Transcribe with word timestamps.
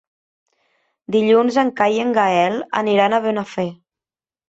Dilluns 1.17 1.61
en 1.65 1.71
Cai 1.83 1.99
i 1.99 2.01
en 2.07 2.17
Gaël 2.19 2.61
aniran 2.85 3.15
a 3.15 3.25
Benafer. 3.31 3.71